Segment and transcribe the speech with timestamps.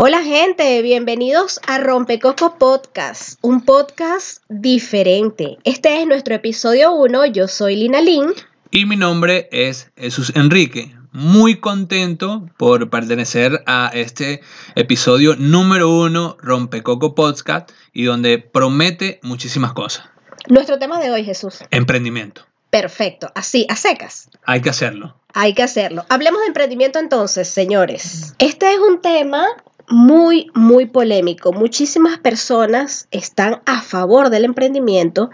[0.00, 5.58] Hola gente, bienvenidos a Rompecoco Podcast, un podcast diferente.
[5.64, 8.32] Este es nuestro episodio 1, yo soy Lina Lin.
[8.70, 10.94] Y mi nombre es Jesús Enrique.
[11.10, 14.40] Muy contento por pertenecer a este
[14.76, 20.04] episodio número 1 Rompecoco Podcast y donde promete muchísimas cosas.
[20.48, 21.58] Nuestro tema de hoy, Jesús.
[21.72, 22.42] Emprendimiento.
[22.70, 24.30] Perfecto, así, a secas.
[24.44, 25.16] Hay que hacerlo.
[25.34, 26.06] Hay que hacerlo.
[26.08, 28.36] Hablemos de emprendimiento entonces, señores.
[28.38, 29.44] Este es un tema
[29.88, 31.52] muy, muy polémico.
[31.52, 35.30] Muchísimas personas están a favor del emprendimiento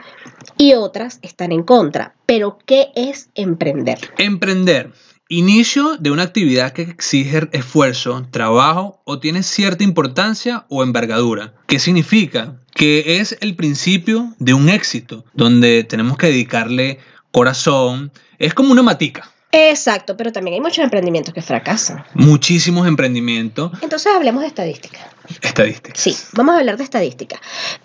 [0.57, 2.15] y otras están en contra.
[2.27, 3.99] Pero, ¿qué es emprender?
[4.19, 4.93] Emprender.
[5.29, 11.55] Inicio de una actividad que exige esfuerzo, trabajo o tiene cierta importancia o envergadura.
[11.67, 12.61] ¿Qué significa?
[12.75, 16.99] Que es el principio de un éxito, donde tenemos que dedicarle
[17.33, 18.13] corazón.
[18.39, 19.34] Es como una matica.
[19.57, 22.05] Exacto, pero también hay muchos emprendimientos que fracasan.
[22.15, 23.71] Muchísimos emprendimientos.
[23.83, 24.99] Entonces hablemos de estadística.
[25.41, 25.93] Estadística.
[25.95, 27.41] Sí, vamos a hablar de estadística.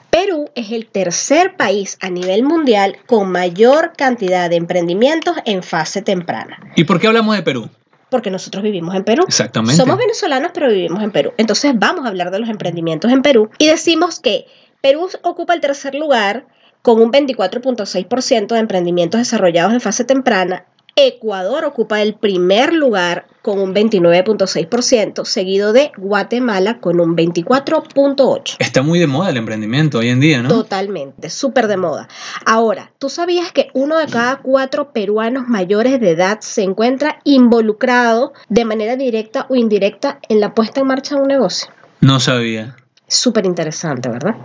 [0.09, 6.01] Perú es el tercer país a nivel mundial con mayor cantidad de emprendimientos en fase
[6.01, 6.59] temprana.
[6.75, 7.69] ¿Y por qué hablamos de Perú?
[8.09, 9.25] Porque nosotros vivimos en Perú.
[9.27, 9.75] Exactamente.
[9.75, 11.33] Somos venezolanos, pero vivimos en Perú.
[11.37, 14.47] Entonces vamos a hablar de los emprendimientos en Perú y decimos que
[14.81, 16.47] Perú ocupa el tercer lugar
[16.81, 20.65] con un 24.6% de emprendimientos desarrollados en fase temprana
[21.01, 28.57] Ecuador ocupa el primer lugar con un 29.6%, seguido de Guatemala con un 24.8%.
[28.59, 30.49] Está muy de moda el emprendimiento hoy en día, ¿no?
[30.49, 32.09] Totalmente, súper de moda.
[32.45, 38.33] Ahora, ¿tú sabías que uno de cada cuatro peruanos mayores de edad se encuentra involucrado
[38.49, 41.71] de manera directa o indirecta en la puesta en marcha de un negocio?
[42.01, 42.75] No sabía.
[43.09, 44.35] Súper interesante, ¿verdad?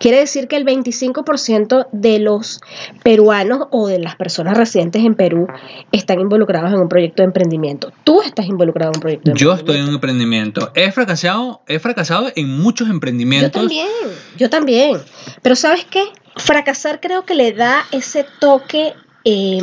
[0.00, 2.60] Quiere decir que el 25% de los
[3.02, 5.46] peruanos o de las personas residentes en Perú
[5.92, 7.92] están involucrados en un proyecto de emprendimiento.
[8.04, 9.72] Tú estás involucrado en un proyecto de Yo emprendimiento.
[9.72, 10.72] estoy en un emprendimiento.
[10.74, 13.52] He fracasado, he fracasado en muchos Yo emprendimientos.
[13.52, 13.88] también,
[14.36, 14.98] yo también.
[15.42, 16.02] Pero ¿sabes qué?
[16.36, 18.94] Fracasar creo que le da ese toque
[19.30, 19.60] eh,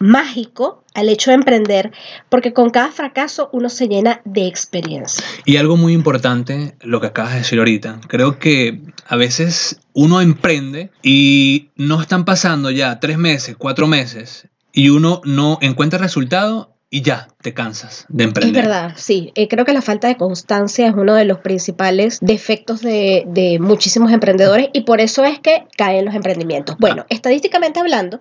[0.00, 1.92] mágico al hecho de emprender,
[2.30, 5.22] porque con cada fracaso uno se llena de experiencia.
[5.44, 8.00] Y algo muy importante, lo que acabas de decir ahorita.
[8.08, 14.48] Creo que a veces uno emprende y no están pasando ya tres meses, cuatro meses,
[14.72, 18.64] y uno no encuentra resultado y ya te cansas de Es emprender.
[18.64, 19.30] verdad, sí.
[19.34, 23.58] Eh, creo que la falta de constancia es uno de los principales defectos de, de
[23.58, 26.76] muchísimos emprendedores y por eso es que caen los emprendimientos.
[26.78, 28.20] Bueno, estadísticamente hablando,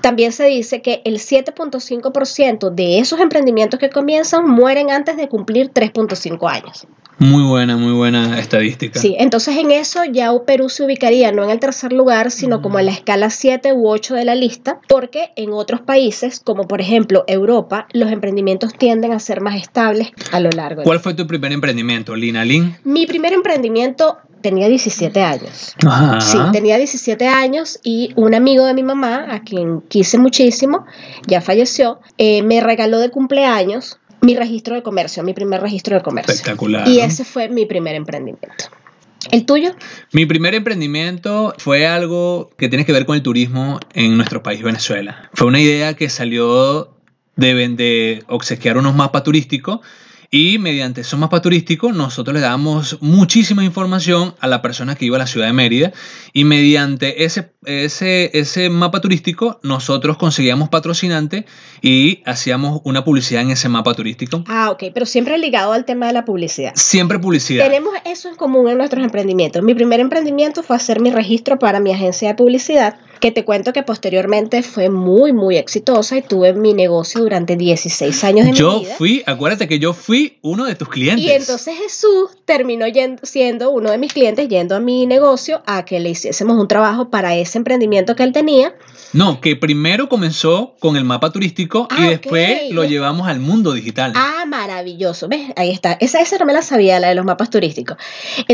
[0.00, 5.70] también se dice que el 7.5% de esos emprendimientos que comienzan mueren antes de cumplir
[5.72, 6.86] 3.5 años.
[7.18, 9.00] Muy buena, muy buena estadística.
[9.00, 12.78] Sí, entonces en eso ya Perú se ubicaría no en el tercer lugar, sino como
[12.78, 16.80] en la escala 7 u 8 de la lista, porque en otros países, como por
[16.80, 20.80] ejemplo Europa, los emprendimientos tienden a ser más estables a lo largo.
[20.80, 22.76] del ¿Cuál fue tu primer emprendimiento, Lina Lin?
[22.84, 25.74] Mi primer emprendimiento tenía 17 años.
[25.84, 26.20] Ajá.
[26.20, 30.86] Sí, tenía 17 años y un amigo de mi mamá, a quien quise muchísimo,
[31.26, 36.02] ya falleció, eh, me regaló de cumpleaños mi registro de comercio, mi primer registro de
[36.02, 36.34] comercio.
[36.34, 36.88] Espectacular.
[36.88, 38.64] Y ese fue mi primer emprendimiento.
[39.30, 39.74] ¿El tuyo?
[40.12, 44.62] Mi primer emprendimiento fue algo que tiene que ver con el turismo en nuestro país,
[44.62, 45.28] Venezuela.
[45.34, 46.94] Fue una idea que salió
[47.36, 49.80] de, de obsequiar unos mapas turísticos
[50.30, 55.16] y mediante esos mapas turísticos nosotros le damos muchísima información a la persona que iba
[55.16, 55.92] a la ciudad de Mérida
[56.34, 61.44] y mediante ese, ese, ese mapa turístico nosotros conseguíamos patrocinantes
[61.80, 64.44] y hacíamos una publicidad en ese mapa turístico.
[64.48, 66.72] Ah, ok, pero siempre ligado al tema de la publicidad.
[66.74, 67.64] Siempre publicidad.
[67.64, 69.62] Tenemos eso en común en nuestros emprendimientos.
[69.62, 73.72] Mi primer emprendimiento fue hacer mi registro para mi agencia de publicidad, que te cuento
[73.72, 78.58] que posteriormente fue muy, muy exitosa y tuve mi negocio durante 16 años de mi
[78.58, 78.94] Yo vida.
[78.96, 81.24] fui, acuérdate que yo fui uno de tus clientes.
[81.24, 85.84] Y entonces Jesús terminó yendo- siendo uno de mis clientes yendo a mi negocio a
[85.84, 88.74] que le hiciésemos un trabajo para ese emprendimiento que él tenía.
[89.12, 92.72] No, que primero comenzó con el mapa turístico Ah, y después ok.
[92.74, 94.12] lo llevamos al mundo digital.
[94.14, 95.28] Ah, maravilloso.
[95.28, 95.50] ¿Ves?
[95.56, 95.92] Ahí está.
[96.00, 97.96] Esa, esa no me la sabía, la de los mapas turísticos.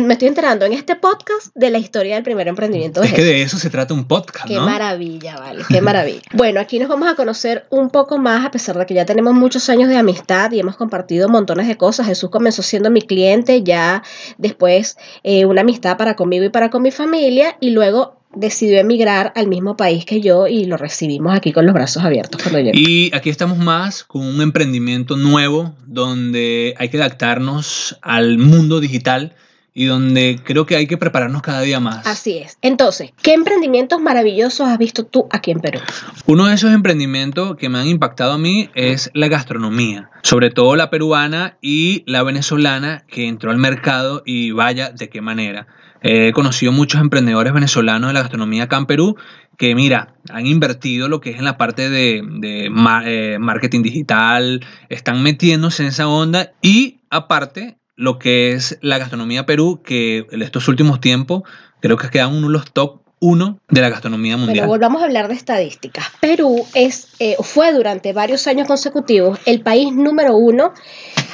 [0.01, 3.23] Me estoy enterando en este podcast de la historia del primer emprendimiento de es que
[3.23, 3.33] Jesús.
[3.35, 4.67] de eso se trata un podcast, Qué ¿no?
[4.67, 6.21] maravilla, vale, qué maravilla.
[6.33, 9.35] Bueno, aquí nos vamos a conocer un poco más, a pesar de que ya tenemos
[9.35, 12.07] muchos años de amistad y hemos compartido montones de cosas.
[12.07, 14.03] Jesús comenzó siendo mi cliente, ya
[14.39, 19.33] después eh, una amistad para conmigo y para con mi familia, y luego decidió emigrar
[19.37, 22.73] al mismo país que yo y lo recibimos aquí con los brazos abiertos cuando llegó.
[22.77, 29.35] Y aquí estamos más con un emprendimiento nuevo donde hay que adaptarnos al mundo digital
[29.77, 32.07] y donde creo que hay que prepararnos cada día más.
[32.07, 32.57] Así es.
[32.63, 35.81] Entonces, ¿qué emprendimientos maravillosos has visto tú aquí en Perú?
[36.27, 40.77] Uno de esos emprendimientos que me han impactado a mí es la gastronomía, sobre todo
[40.77, 45.67] la peruana y la venezolana que entró al mercado y vaya de qué manera.
[46.07, 49.17] He conocido muchos emprendedores venezolanos de la gastronomía acá en Perú
[49.57, 52.71] que, mira, han invertido lo que es en la parte de, de
[53.07, 59.47] eh, marketing digital, están metiéndose en esa onda y aparte lo que es la gastronomía
[59.47, 61.43] Perú, que en estos últimos tiempos
[61.81, 64.59] creo que quedan uno de los top uno de la gastronomía mundial.
[64.59, 66.05] Pero volvamos a hablar de estadísticas.
[66.21, 70.75] Perú es, eh, fue durante varios años consecutivos el país número uno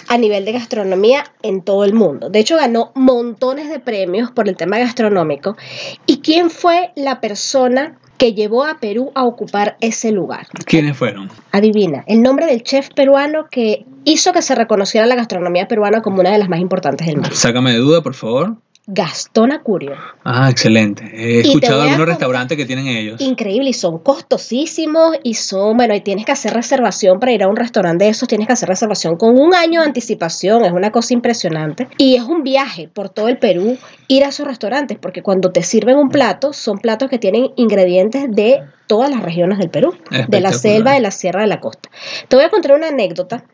[0.06, 2.30] a nivel de gastronomía en todo el mundo.
[2.30, 5.56] De hecho, ganó montones de premios por el tema gastronómico.
[6.06, 10.46] ¿Y quién fue la persona que llevó a Perú a ocupar ese lugar?
[10.66, 11.28] ¿Quiénes fueron?
[11.50, 16.20] Adivina, el nombre del chef peruano que hizo que se reconociera la gastronomía peruana como
[16.20, 17.34] una de las más importantes del mundo.
[17.34, 18.56] Sácame de duda, por favor.
[18.92, 19.94] Gastón Acurio.
[20.24, 21.08] Ah, excelente.
[21.14, 23.20] He escuchado algunos restaurantes que tienen ellos.
[23.20, 27.48] Increíble, y son costosísimos y son, bueno, y tienes que hacer reservación para ir a
[27.48, 30.90] un restaurante de esos, tienes que hacer reservación con un año de anticipación, es una
[30.90, 31.86] cosa impresionante.
[31.98, 33.78] Y es un viaje por todo el Perú
[34.08, 38.26] ir a esos restaurantes, porque cuando te sirven un plato, son platos que tienen ingredientes
[38.28, 39.94] de todas las regiones del Perú,
[40.26, 41.90] de la selva, de la sierra, de la costa.
[42.26, 43.44] Te voy a contar una anécdota,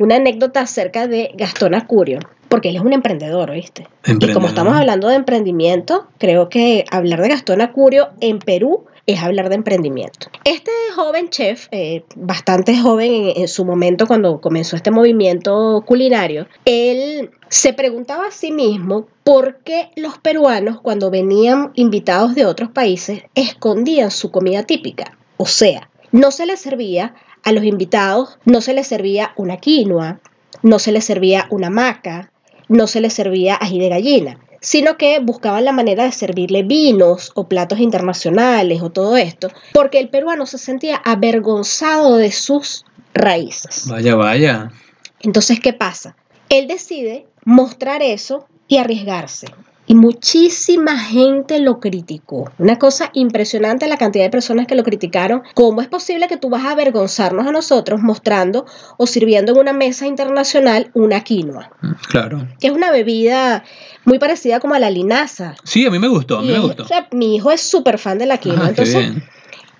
[0.00, 3.88] una anécdota acerca de Gastón Acurio porque él es un emprendedor, ¿oíste?
[4.06, 9.22] Y como estamos hablando de emprendimiento, creo que hablar de Gastón Acurio en Perú es
[9.22, 10.28] hablar de emprendimiento.
[10.44, 16.48] Este joven chef, eh, bastante joven en, en, su momento cuando comenzó este movimiento culinario,
[16.64, 22.70] él se preguntaba a sí mismo por qué los peruanos cuando venían invitados de otros
[22.70, 25.16] países escondían su comida típica.
[25.36, 27.14] O sea, no se les servía
[27.44, 30.18] a los invitados, no se les servía una quinoa,
[30.62, 32.32] no se les servía una maca,
[32.68, 37.30] no se les servía ají de gallina, sino que buscaban la manera de servirle vinos
[37.34, 42.84] o platos internacionales o todo esto, porque el peruano se sentía avergonzado de sus
[43.14, 43.86] raíces.
[43.88, 44.72] Vaya, vaya.
[45.20, 46.16] Entonces, ¿qué pasa?
[46.48, 49.46] Él decide mostrar eso y arriesgarse.
[49.86, 52.50] Y muchísima gente lo criticó.
[52.58, 55.42] Una cosa impresionante la cantidad de personas que lo criticaron.
[55.54, 58.66] ¿Cómo es posible que tú vas a avergonzarnos a nosotros mostrando
[58.96, 61.70] o sirviendo en una mesa internacional una quinoa?
[61.80, 62.48] Mm, claro.
[62.58, 63.62] Que es una bebida
[64.04, 65.54] muy parecida como a la linaza.
[65.62, 66.86] Sí, a mí me gustó, a mí me gustó.
[67.12, 68.68] mi hijo es súper fan de la quinoa.
[68.70, 69.12] entonces,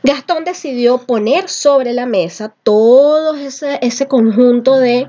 [0.02, 5.08] Gastón decidió poner sobre la mesa todo ese, ese conjunto de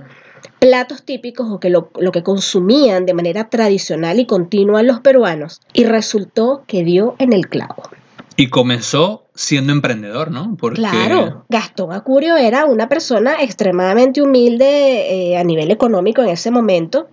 [0.60, 5.86] platos típicos o que lo, que consumían de manera tradicional y continua los peruanos y
[5.86, 7.84] resultó que dio en el clavo.
[8.36, 10.56] Y comenzó siendo emprendedor, ¿no?
[10.60, 10.78] Porque...
[10.78, 17.08] Claro, Gastón Acurio era una persona extremadamente humilde eh, a nivel económico en ese momento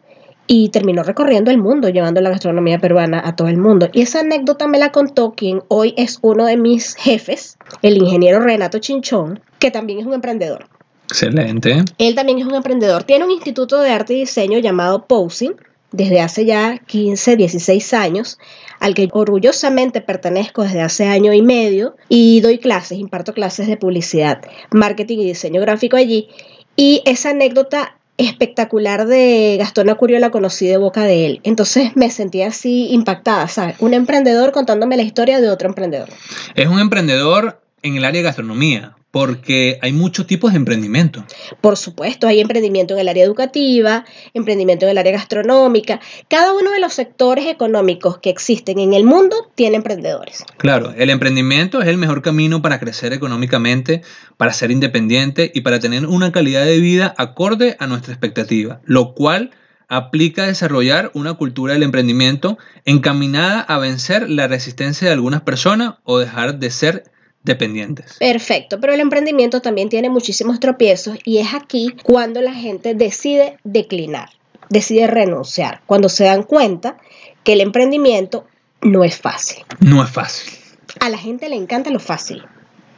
[0.47, 3.89] y terminó recorriendo el mundo llevando la gastronomía peruana a todo el mundo.
[3.93, 8.41] Y esa anécdota me la contó quien hoy es uno de mis jefes, el ingeniero
[8.41, 10.67] Renato Chinchón, que también es un emprendedor.
[11.15, 11.85] Excelente.
[11.99, 13.05] Él también es un emprendedor.
[13.05, 15.53] Tiene un instituto de arte y diseño llamado Posing
[15.93, 18.37] desde hace ya 15, 16 años,
[18.81, 23.77] al que orgullosamente pertenezco desde hace año y medio y doy clases, imparto clases de
[23.77, 26.31] publicidad, marketing y diseño gráfico allí.
[26.75, 31.41] Y esa anécdota espectacular de Gastón Acurio la conocí de boca de él.
[31.45, 33.77] Entonces me sentí así impactada, ¿sabes?
[33.79, 36.09] Un emprendedor contándome la historia de otro emprendedor.
[36.57, 41.25] Es un emprendedor en el área de gastronomía, porque hay muchos tipos de emprendimiento.
[41.61, 46.01] Por supuesto, hay emprendimiento en el área educativa, emprendimiento en el área gastronómica.
[46.27, 50.43] Cada uno de los sectores económicos que existen en el mundo tiene emprendedores.
[50.57, 54.03] Claro, el emprendimiento es el mejor camino para crecer económicamente,
[54.37, 59.15] para ser independiente y para tener una calidad de vida acorde a nuestra expectativa, lo
[59.15, 59.53] cual
[59.87, 65.99] aplica a desarrollar una cultura del emprendimiento encaminada a vencer la resistencia de algunas personas
[66.03, 67.14] o dejar de ser
[67.45, 68.17] dependientes.
[68.19, 73.59] Perfecto, pero el emprendimiento también tiene muchísimos tropiezos y es aquí cuando la gente decide
[73.63, 74.31] declinar,
[74.71, 76.97] decide renunciar, cuando se dan cuenta
[77.45, 78.47] que el emprendimiento
[78.81, 79.65] no es fácil.
[79.81, 80.55] No es fácil.
[81.01, 82.43] A la gente le encanta lo fácil.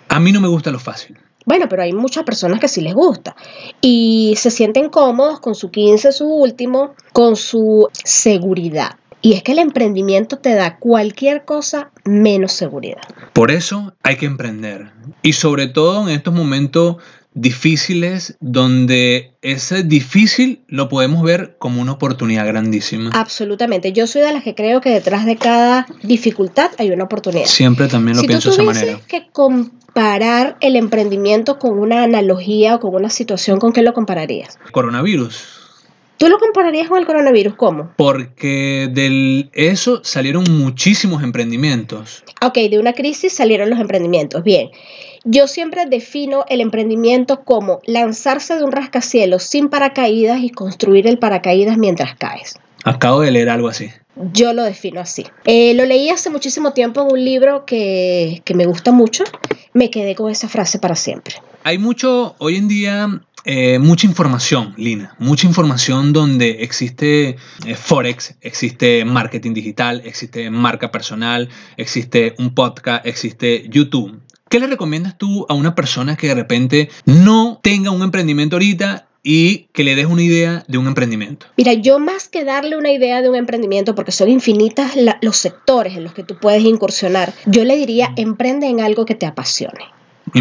[0.08, 1.18] A mí no me gusta lo fácil.
[1.44, 3.36] Bueno, pero hay muchas personas que sí les gusta
[3.80, 8.96] y se sienten cómodos con su 15, su último, con su seguridad.
[9.22, 13.02] Y es que el emprendimiento te da cualquier cosa menos seguridad.
[13.32, 14.92] Por eso hay que emprender.
[15.22, 16.96] Y sobre todo en estos momentos
[17.36, 23.10] difíciles donde ese difícil lo podemos ver como una oportunidad grandísima.
[23.12, 23.92] Absolutamente.
[23.92, 27.46] Yo soy de las que creo que detrás de cada dificultad hay una oportunidad.
[27.46, 29.00] Siempre también lo pienso de esa manera.
[29.06, 34.58] que comparar el emprendimiento con una analogía o con una situación, ¿con qué lo compararías?
[34.72, 35.65] Coronavirus
[36.18, 37.54] ¿Tú lo compararías con el coronavirus?
[37.56, 37.92] ¿Cómo?
[37.96, 42.24] Porque de eso salieron muchísimos emprendimientos.
[42.42, 44.42] Ok, de una crisis salieron los emprendimientos.
[44.42, 44.70] Bien.
[45.24, 51.18] Yo siempre defino el emprendimiento como lanzarse de un rascacielos sin paracaídas y construir el
[51.18, 52.58] paracaídas mientras caes.
[52.84, 53.90] Acabo de leer algo así.
[54.32, 55.26] Yo lo defino así.
[55.44, 59.24] Eh, lo leí hace muchísimo tiempo en un libro que, que me gusta mucho.
[59.74, 61.34] Me quedé con esa frase para siempre.
[61.66, 68.36] Hay mucho, hoy en día, eh, mucha información, Lina, mucha información donde existe eh, Forex,
[68.40, 74.20] existe marketing digital, existe marca personal, existe un podcast, existe YouTube.
[74.48, 79.08] ¿Qué le recomiendas tú a una persona que de repente no tenga un emprendimiento ahorita
[79.24, 81.46] y que le des una idea de un emprendimiento?
[81.56, 85.96] Mira, yo más que darle una idea de un emprendimiento, porque son infinitas los sectores
[85.96, 89.95] en los que tú puedes incursionar, yo le diría, emprende en algo que te apasione.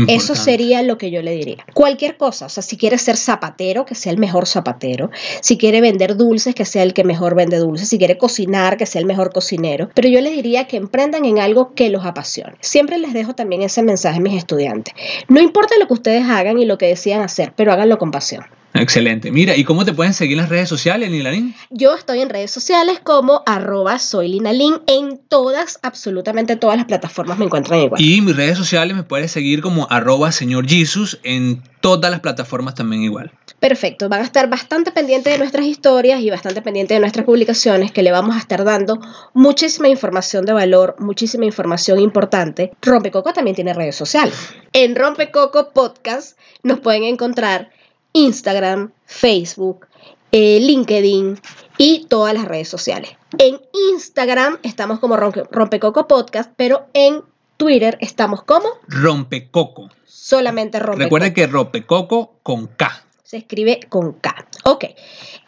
[0.07, 1.65] Eso sería lo que yo le diría.
[1.73, 5.09] Cualquier cosa, o sea, si quiere ser zapatero, que sea el mejor zapatero.
[5.41, 7.89] Si quiere vender dulces, que sea el que mejor vende dulces.
[7.89, 9.89] Si quiere cocinar, que sea el mejor cocinero.
[9.93, 12.55] Pero yo le diría que emprendan en algo que los apasione.
[12.59, 14.93] Siempre les dejo también ese mensaje a mis estudiantes.
[15.27, 18.45] No importa lo que ustedes hagan y lo que decidan hacer, pero háganlo con pasión.
[18.75, 19.31] Excelente.
[19.31, 21.55] Mira, ¿y cómo te pueden seguir en las redes sociales, Nilarín?
[21.69, 27.37] Yo estoy en redes sociales como arroba soy Linalin en todas, absolutamente todas las plataformas
[27.37, 28.01] me encuentran igual.
[28.01, 32.75] Y mis redes sociales me puedes seguir como arroba señor Jesus en todas las plataformas
[32.75, 33.31] también igual.
[33.59, 37.91] Perfecto, van a estar bastante pendientes de nuestras historias y bastante pendientes de nuestras publicaciones
[37.91, 38.99] que le vamos a estar dando
[39.33, 42.71] muchísima información de valor, muchísima información importante.
[42.81, 44.35] Rompecoco también tiene redes sociales.
[44.73, 47.69] En Rompecoco Podcast nos pueden encontrar
[48.15, 49.87] Instagram, Facebook,
[50.31, 51.39] eh, LinkedIn
[51.77, 53.11] y todas las redes sociales.
[53.37, 53.59] En
[53.91, 57.21] Instagram estamos como Rompe- Rompecoco Podcast, pero en
[57.57, 59.89] Twitter estamos como Rompecoco.
[60.05, 61.03] solamente Rompecoco.
[61.03, 63.03] Recuerda que rompecoco con K.
[63.23, 64.47] Se escribe con K.
[64.63, 64.85] Ok.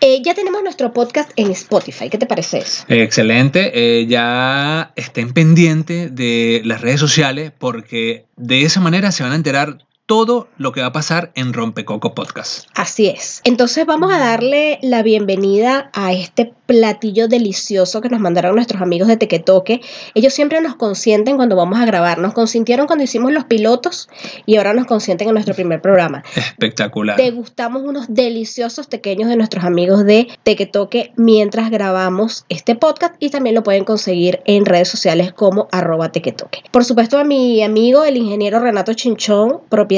[0.01, 2.09] Eh, ya tenemos nuestro podcast en Spotify.
[2.09, 2.83] ¿Qué te parece eso?
[2.87, 3.71] Excelente.
[3.73, 9.35] Eh, ya estén pendientes de las redes sociales porque de esa manera se van a
[9.35, 12.65] enterar todo lo que va a pasar en Rompecoco Podcast.
[12.73, 13.41] Así es.
[13.43, 19.09] Entonces vamos a darle la bienvenida a este platillo delicioso que nos mandaron nuestros amigos
[19.09, 19.81] de Tequetoque.
[20.15, 22.19] Ellos siempre nos consienten cuando vamos a grabar.
[22.19, 24.07] Nos consintieron cuando hicimos los pilotos
[24.45, 26.23] y ahora nos consienten en nuestro primer programa.
[26.37, 27.17] Espectacular.
[27.17, 33.55] Degustamos unos deliciosos pequeños de nuestros amigos de Tequetoque mientras grabamos este podcast y también
[33.55, 36.63] lo pueden conseguir en redes sociales como arroba tequetoque.
[36.71, 39.96] Por supuesto a mi amigo el ingeniero Renato Chinchón, propietario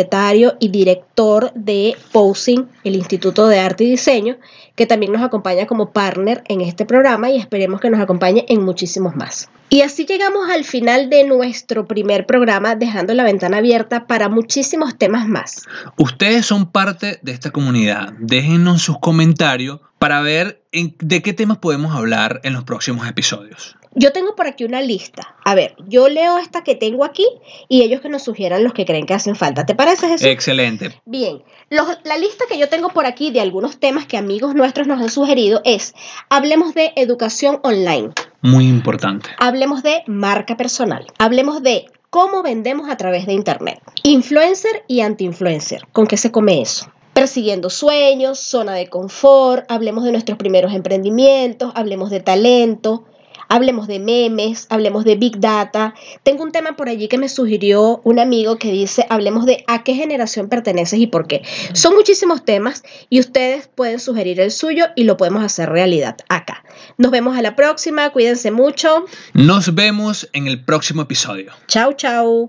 [0.59, 4.37] y director de Posing, el Instituto de Arte y Diseño,
[4.75, 8.63] que también nos acompaña como partner en este programa y esperemos que nos acompañe en
[8.63, 9.49] muchísimos más.
[9.69, 14.97] Y así llegamos al final de nuestro primer programa, dejando la ventana abierta para muchísimos
[14.97, 15.67] temas más.
[15.97, 18.13] Ustedes son parte de esta comunidad.
[18.19, 23.75] Déjenos sus comentarios para ver de qué temas podemos hablar en los próximos episodios.
[23.95, 25.35] Yo tengo por aquí una lista.
[25.43, 27.25] A ver, yo leo esta que tengo aquí
[27.67, 29.65] y ellos que nos sugieran los que creen que hacen falta.
[29.65, 30.27] ¿Te parece, Jesús?
[30.27, 30.91] Excelente.
[31.05, 34.85] Bien, los- la lista que yo tengo por aquí de algunos temas que amigos nuestros
[34.87, 35.93] nos han sugerido es,
[36.29, 39.29] hablemos de educación online, Muy importante.
[39.39, 45.87] hablemos de marca personal, hablemos de cómo vendemos a través de Internet, influencer y anti-influencer,
[45.91, 46.91] ¿con qué se come eso?
[47.13, 53.05] Persiguiendo sueños, zona de confort, hablemos de nuestros primeros emprendimientos, hablemos de talento,
[53.49, 55.93] hablemos de memes, hablemos de big data.
[56.23, 59.83] Tengo un tema por allí que me sugirió un amigo que dice, hablemos de a
[59.83, 61.43] qué generación perteneces y por qué.
[61.73, 66.63] Son muchísimos temas y ustedes pueden sugerir el suyo y lo podemos hacer realidad acá.
[66.97, 69.05] Nos vemos a la próxima, cuídense mucho.
[69.33, 71.51] Nos vemos en el próximo episodio.
[71.67, 72.47] Chau, chau.